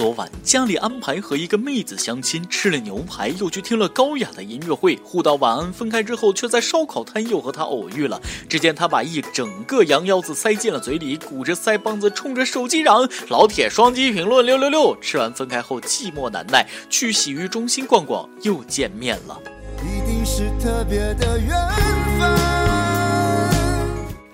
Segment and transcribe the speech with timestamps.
[0.00, 8.18] 昨晚家里安排和一个妹子相亲，吃了牛排，又去听了高雅的音乐会，互道晚安，分开之后却在烧烤摊又和他偶遇了。
[8.48, 19.38] 只见他把一整个羊腰子塞进了嘴里，鼓着腮帮子冲着手机嚷：“老铁，双击评论六六六！”吃完分开后寂寞难耐，去洗浴中心逛逛，又见面了。
[19.82, 21.54] 一定是特别的缘
[22.18, 22.59] 分。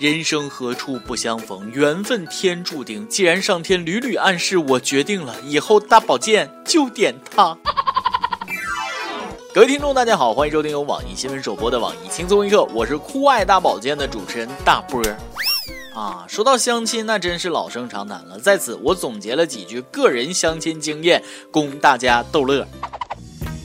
[0.07, 3.05] 人生何处不相逢，缘分天注定。
[3.09, 7.59] 既然上天屡屡暗示，我决定了，以后大保健就点它。
[9.53, 15.03] 各位听众，大家好，欢迎收听由网易新闻首播的网易轻松一刻，我是酷爱大保健的主持人大波。
[15.93, 18.39] 啊，说到相亲，那真是老生常谈了。
[18.39, 22.65] 在此，我总结了几句个人相亲经验，供大家逗乐。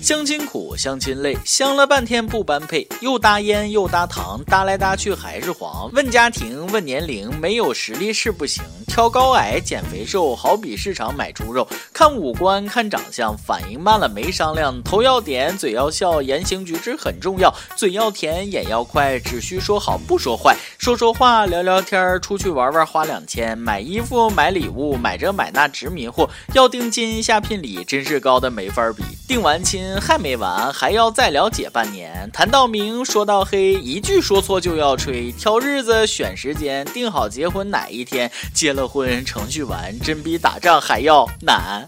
[0.02, 5.92] 相亲苦，相亲累，相了半天不般配，又搭烟又搭糖，搭来搭去还是黄。
[5.94, 8.64] 问家庭，问年龄，没有实力是不行。
[8.88, 11.68] 挑高矮，减肥瘦，好比市场买猪肉。
[11.94, 14.82] 看五官，看长相，反应慢了没商量。
[14.82, 17.54] 头要点，嘴要笑，言行举止很重要。
[17.76, 20.58] 嘴要甜，眼要快，只需说好不说坏。
[20.80, 23.56] 说说话，聊聊天，出去玩玩花两千。
[23.56, 26.28] 买衣服，买礼物，买这买那直迷糊。
[26.54, 29.04] 要定金下聘礼，真是高的没法比。
[29.28, 29.91] 定完亲。
[30.00, 32.30] 还没完，还要再了解半年。
[32.32, 35.32] 谈到明，说到黑，一句说错就要吹。
[35.32, 38.32] 挑日子，选时间，定好结婚哪一天。
[38.54, 41.88] 结了婚，程序完，真比打仗还要难。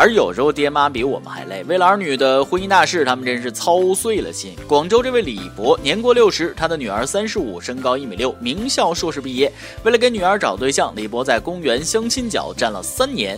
[0.00, 4.54] 而有时候爹妈比我们还累，为了儿女的婚姻大事，他们真是操碎了心。
[4.68, 9.52] 广州这位李伯年过六十，他的女儿三十五，身高一米六，名校硕士毕业。
[9.82, 13.36] 为了给女儿找对象，李博在公园相亲角站了三年。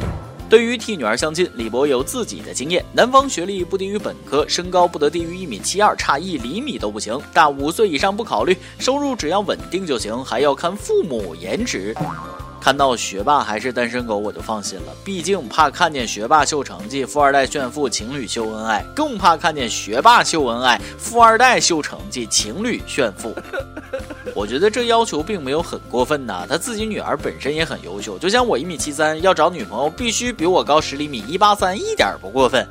[0.50, 2.84] 对于替女儿相亲，李博有自己的经验。
[2.92, 7.16] 男方学历不低于本科，身高不得低于一米七二，差一厘米都不行。
[7.32, 11.94] 大五岁以上不考虑，收入只要稳定就行，还要看父母颜值。
[12.60, 14.92] 看到学霸还是单身狗，我就放心了。
[15.02, 23.34] 毕竟怕看见学霸秀成绩，富二代炫富，情侣秀恩爱；更怕看见学霸秀恩爱，富二代秀成绩，情侣炫富。
[24.36, 26.46] 我觉得这要求并没有很过分呐。
[26.48, 32.66] 他自己女儿本身也很优秀，就像我一米七三，要找女朋友必须比我高十厘米，一八三一点不过分。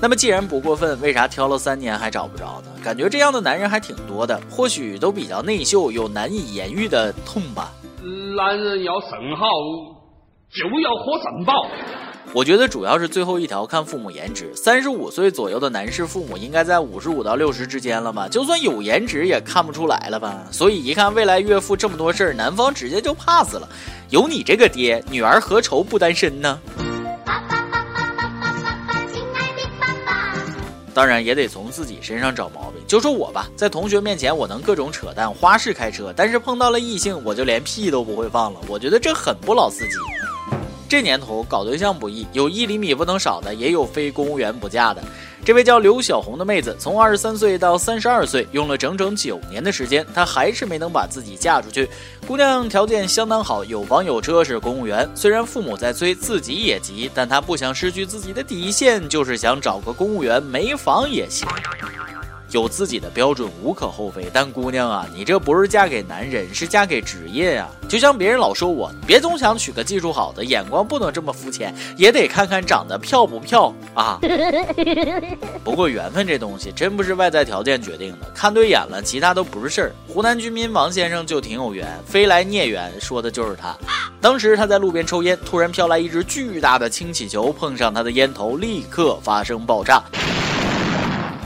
[0.00, 2.70] 那么既然不过分，为啥挑了三年还找不着呢？
[2.84, 7.72] 感觉这样的男人还挺多的，或许都比较内秀，有难以言喻的痛吧。
[8.38, 9.48] 男人要肾好，
[10.48, 11.66] 就要喝肾宝。
[12.32, 14.54] 我觉得主要是最后一条看父母颜值。
[14.54, 18.28] 三十五岁左右的男士父母应该在五十五到六十之间了吧？
[18.28, 20.44] 就算有颜值也看不出来了吧？
[20.52, 23.68] 所以一看未来岳父这么多事儿，男方直接就 pass 了。
[24.10, 26.60] 有你这个爹，女儿何愁不单身呢？
[30.98, 32.82] 当然也得从自己身上找毛病。
[32.84, 38.58] 就说我吧，在同学面前我能各种扯淡、花式开车，但是碰到了异性，我就连屁都不会放了。
[38.66, 39.94] 我觉得这很不老司机。
[40.88, 45.02] 这年头搞对象不易，有一厘米不能少的，也有非公务员不嫁的。
[45.44, 51.88] 这位叫刘小红的妹子，从二十三岁到三十二岁，用了整整九年的时间，她还是没能把自己嫁出去。
[52.26, 55.08] 姑娘条件相当好，有房有车，是公务员。
[55.14, 61.46] 虽然父母在催，自己也急，但她不想失去自己的底线，就是想找个公务员，没房也行。
[62.50, 67.68] 有自己的标准无可厚非，但姑娘啊，你这不是嫁给男人，是嫁给职业呀。
[67.88, 74.18] 就像别人老说我，别总想娶个技术好的，眼光不能这么肤浅，也得看看长得漂不漂啊。
[75.64, 79.92] 不过缘分这东西真不是外在条件决定的，看对眼了，其他都不是事儿。
[80.06, 83.76] 湖南居民王先生就挺有缘，飞来孽缘，说的就是他。
[84.20, 90.02] 当时他在路边抽烟，突然飘来一只巨大的氢气球，碰上他的烟头，立刻发生爆炸。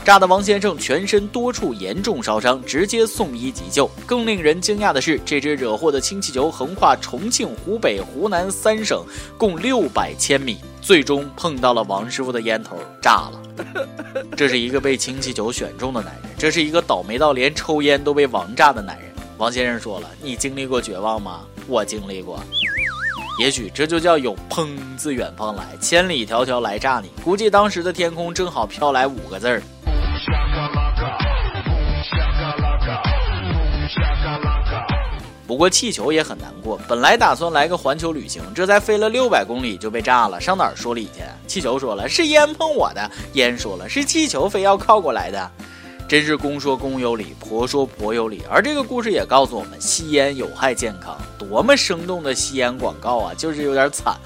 [0.03, 3.89] 炸得王先生全身多处严重烧伤，直接送医急救。
[4.05, 9.01] 更令人惊讶的是，这只惹祸的氢气球横跨重庆、湖北、湖南三省，
[9.37, 13.41] 共六百千米，最终碰到了王师傅的烟头，炸了。
[14.35, 19.09] 这是一个被氢气球选中的男人，这是一个倒霉到连抽烟都被王炸的男人。
[19.37, 21.45] 王先生说了：“你经历过绝望吗？
[21.65, 22.43] 我经历过。
[23.39, 24.67] 也许这就叫有砰
[24.97, 27.09] 自远方来，千里迢迢来炸你。
[27.23, 29.63] 估计当时的天空正好飘来五个字儿。”
[35.53, 41.21] 不过气球也很难过，本来打算来个环球旅行，这才飞了六百公里就被炸了，上哪儿说理去？
[41.45, 45.51] 气球说了是烟碰我的，烟说了是气球非要靠过来的，
[46.07, 48.41] 真是公说公有理，婆说婆有理。
[48.49, 53.33] 而这个故事也告诉我们，吸烟有害健康，多么生动的吸烟广告啊！
[53.37, 54.17] 就是有点惨。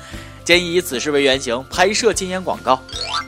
[0.47, 2.81] 建议以此事为原型拍摄禁烟广告。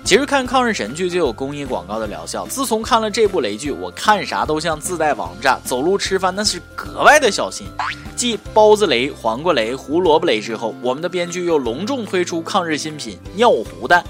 [0.05, 2.47] 其实看抗日神剧就有公益广告的疗效。
[2.47, 7.67] 自从看了这部雷剧，我看啥都像自带王炸，走路吃饭那是格外的小心。
[8.15, 14.01] 继包子雷、黄瓜雷、胡萝卜雷之后，我们的编剧又隆重推出抗日新品尿壶蛋。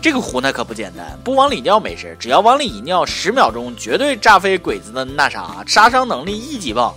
[0.00, 6.94] 这个壶那可不简单，不往里尿没事，只要往里一尿，十秒钟绝对炸飞鬼子的那啥，杀伤能力一级棒。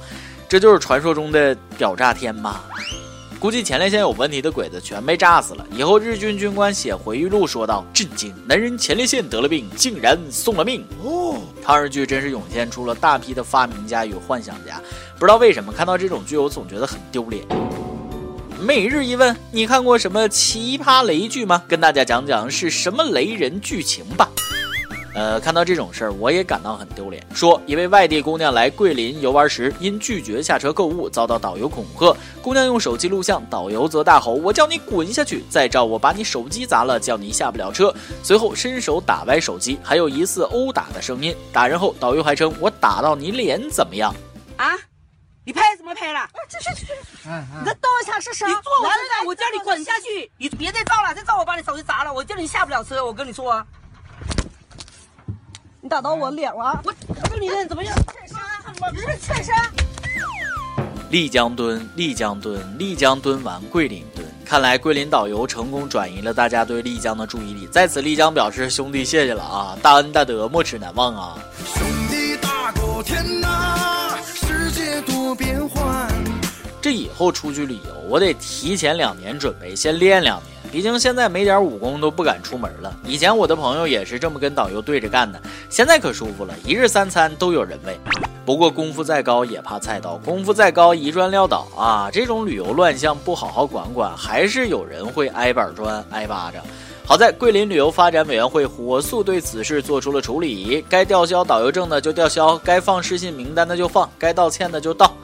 [0.47, 2.63] 这就是传说中的屌炸天吧？
[3.45, 5.63] 估计前列腺有问题的鬼子全被炸死了。
[5.77, 14.81] 以后日军军官写回忆录说道：“震惊，男人前列腺得了病，竟然送了命。”哦，抗日剧真是涌现出了大批的发明家与幻想家。
[15.19, 17.45] 不知道为什么看到这种剧，我总觉得很丢脸。
[18.59, 21.62] 每日一问，你看过什么奇葩雷剧吗？
[21.68, 24.27] 跟大家讲讲是什么雷人剧情吧。
[25.15, 27.25] 呃，看到这种事儿，我也感到很丢脸。
[27.33, 32.13] 说一位外地姑娘来桂林游玩时，因拒绝下车购物，遭到导游恐吓。
[32.41, 37.95] 姑娘用手机录像，导游则大吼：“我叫你滚下去！”再照我把你手机砸了，叫你下不了车。
[38.21, 41.33] 随后伸手打歪手机，还有疑似殴打的声音。
[41.53, 44.13] 打人后，导游还称：“我打到你脸怎么样？”
[44.57, 44.75] 啊？
[45.45, 46.27] 你拍什么拍了？
[46.50, 48.50] 这是这是，你再动一下是什么？
[48.50, 50.29] 你坐我身上，我叫你滚下去！
[50.38, 52.12] 你别再照了，再照我把你手机砸了！
[52.12, 53.65] 我叫你下不了车，我跟你说。
[55.86, 57.96] 你打到我脸了，我跟你脸怎么样？
[57.96, 58.40] 欠杀，
[58.82, 59.72] 我不是欠杀。
[61.12, 64.26] 丽江蹲，丽江蹲，丽江蹲完桂林蹲。
[64.44, 67.68] 看来桂林导游成功转移了大家对丽江的注意力。
[67.68, 71.38] 在此，丽江表示兄弟谢谢了啊，大恩大德，没齿难忘啊。
[71.76, 76.12] 兄弟大过天呐，世界多变幻。
[76.82, 80.55] 这以后出去旅游，我得提前两年准备，先练两年。
[80.75, 82.94] 毕竟现在没点武功都不敢出门了。
[83.06, 87.98] 以前我的朋友也是这么跟导游对着干的，现在可舒服了，一日三餐都有人喂。
[88.45, 92.10] 不过功夫再高也怕菜刀，功夫再高一砖撂倒啊！
[92.12, 96.62] 这种旅游乱象不好好管管，还是有人会挨板砖、挨巴掌。
[97.06, 105.16] 好在桂林旅游发展委员会火速对此事做出了处理，该吊销导游证的就吊销，该放失信名单的就放，该道歉的就道。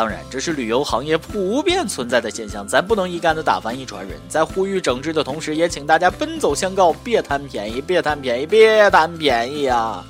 [0.00, 4.18] 当然，这是旅游行业普遍存在的现象，咱不能一竿子打翻一船人。
[4.30, 10.02] 在呼吁整治的同时，也请大家奔走相告，别贪便宜，别贪便宜，别贪便宜啊！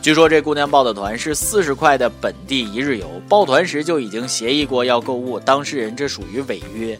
[0.00, 6.98] 据说这姑娘报的团是四十块的本地一日游，报团时就已经协议过要购物，当事人这属于违约。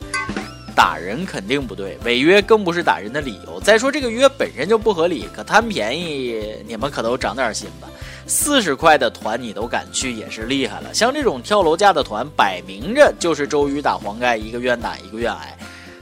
[0.75, 3.58] 打人肯定不对，违约更不是打人的理由。
[3.60, 7.88] 再说这个约本身就不合理，可贪便宜，你们可都长点心吧。
[8.26, 10.93] 四十块的团你都敢去，也是厉害了。
[10.93, 15.56] 像这种跳楼价的团，摆明着就是周瑜打黄盖，一个愿打一个愿挨，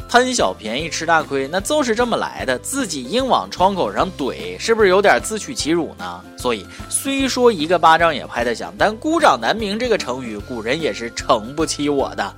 [0.08, 2.58] 贪小便宜吃大亏，那就是这么来的。
[2.58, 6.22] 自己硬往窗口上怼，是不是有点自取其辱呢？
[6.36, 12.34] 所以虽说一个巴掌也拍得响，但孤掌难鸣这个成语，古人也是承不起我的。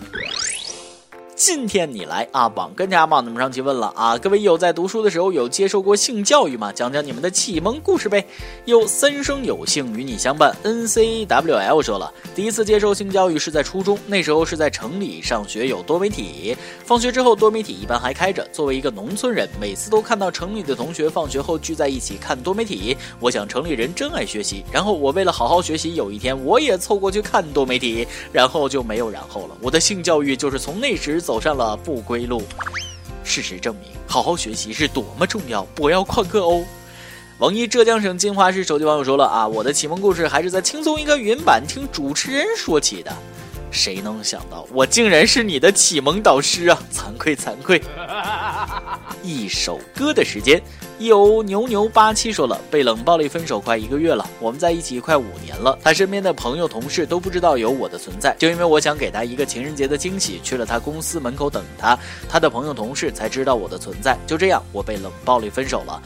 [1.37, 6.73] 今天你来啊，榜跟家网友们上去问了啊，各位有在读书的时候有接受过性教育吗？
[6.73, 8.25] 讲讲你们的启蒙故事呗。
[8.65, 16.57] 有三生有幸与你相伴，N C W L 说了，第一次接受性教育是在初中，那时候是在城里上学，有多媒体，
[16.87, 18.43] 放学之后多媒体一般还开着。
[18.51, 24.65] 作为一个农村人，每次都看到城里的同学放学后聚在一起看多媒体，我想城里人真爱学习。
[24.73, 29.59] 然后我为了好好学习，有一天我也凑过去看多媒体，然后就没有然后了。
[29.61, 31.23] 我的性教育就是从那时。
[31.27, 32.41] 走上了不归路。
[33.25, 36.65] 事实证明，好好学习是多么重要，不要旷课哦。
[37.39, 43.13] 网易浙江省金华市手机网友说了啊，我的启蒙故事还是在轻松一个语音版听主持人说起的。
[43.73, 46.79] 谁能想到，我竟然是你的启蒙导师啊！
[46.95, 47.83] 惭愧惭愧。
[49.25, 50.63] 一首歌的时间。
[50.99, 55.79] 有牛牛八七说了，被冷暴力分手快一个月了，我们在一起快五年了。
[55.83, 61.99] 他身边的朋友同事都不知道有我的存在，就因为我想给他一个情人节的惊喜，去了他公司门口等他，
[62.31, 64.17] 他的朋友同事才知道我的存在。
[64.27, 66.01] 就这样，我被冷暴力分手了。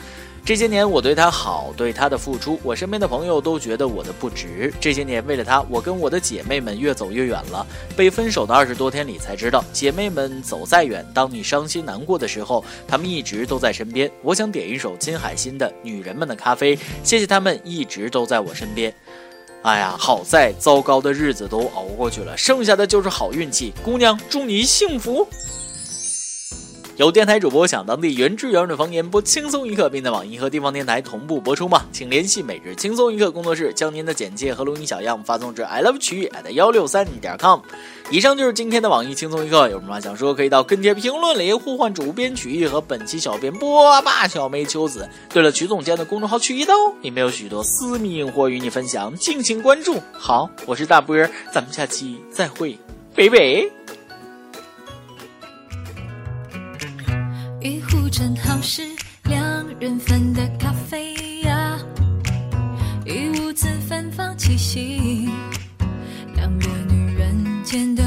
[0.50, 4.75] 这些年我对他好，对他的付出，我身边的朋友都觉得我的不值。
[4.80, 7.64] 这些年为了他，我跟我的姐妹们越走越远了。
[7.97, 14.11] 被分手的二十多天里才知道，姐妹们走再远，当你伤心难过的时候，他们一直都在身边。
[14.23, 18.92] 我想点一首金海心的《女人们的咖啡》，谢谢他们一直都在我身边。
[19.62, 23.73] 哎呀，好在糟糕的日子都熬过去了，剩下的就是好运气。
[23.85, 25.25] 姑娘，祝你幸福。
[27.00, 31.83] 有电台主播想当地原汁原味的方言播轻松一刻，并在网易和地方电台同步播出吗？
[31.90, 37.61] 请联系每日轻松一刻工作室，将您的简介和录音小样发送至 i love 曲艺 at 幺六三点 com。
[38.11, 45.09] 以上就是今天的网易轻松一刻，有什么想说，可以到跟帖评论里呼唤主编曲艺和本期小编波霸小梅秋子。
[45.33, 49.97] 对了，曲总监的公众号曲一刀里面有许多私密硬货与你分享，敬请关注。
[50.12, 52.76] 好，我是大波儿，咱们下期再会，
[53.16, 53.79] 拜拜。
[58.11, 58.83] 正好是
[59.25, 61.79] 两人份的咖啡呀。
[63.07, 65.29] 一屋子芬芳气息
[66.35, 68.02] 两个女人间的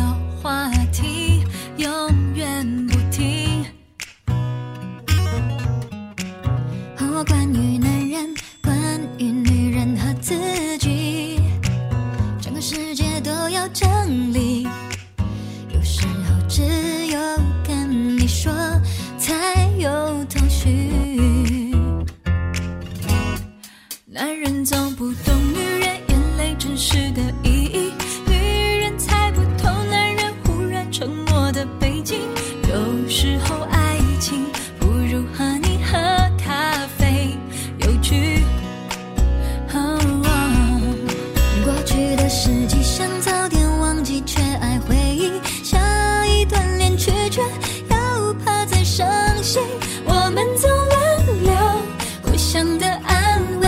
[52.84, 53.68] 的安慰，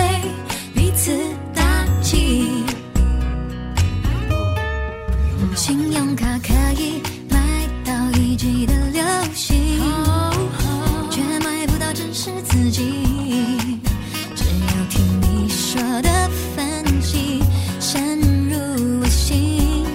[0.73, 1.17] 彼此
[1.53, 1.61] 打
[2.01, 2.63] 击。
[5.55, 7.39] 信用卡可以买
[7.85, 9.01] 到一季的流
[9.33, 9.81] 星，
[11.09, 12.91] 却买不到真实自己。
[14.35, 17.41] 只有听你说的反击
[17.79, 18.19] 深
[18.49, 19.85] 入我心。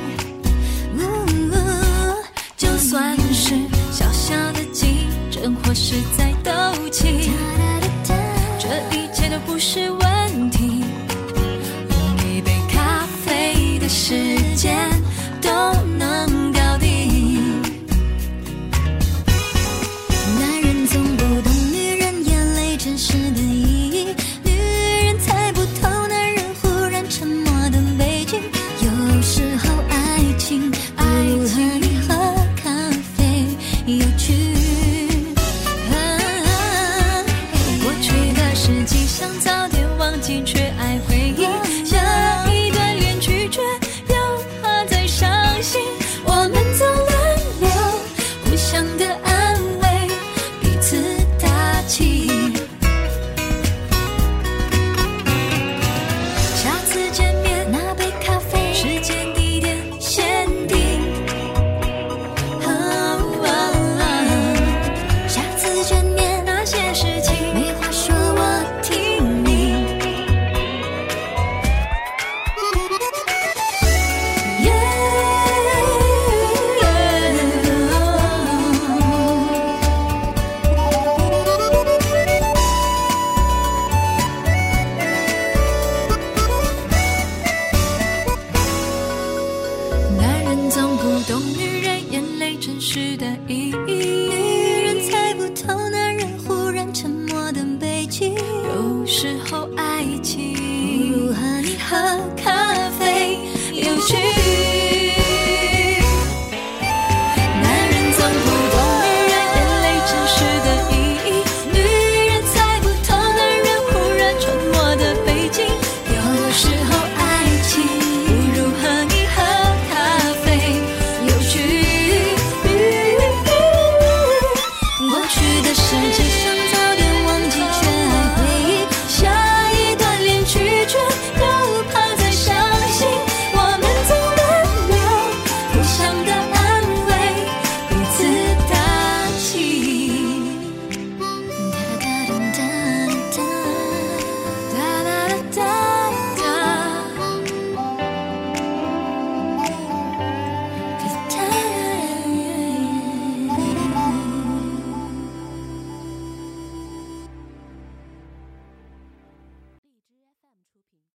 [2.56, 3.54] 就算是
[3.92, 4.88] 小小的竞
[5.30, 6.50] 争，或是在斗
[6.90, 7.30] 气。
[9.30, 10.82] 都不是问题，
[12.26, 14.89] 一杯咖啡的时间。